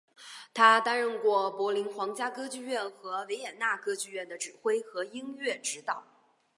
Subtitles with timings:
[0.51, 6.03] 他担任过柏林皇家歌剧院和维也纳歌剧院的指挥和音乐指导。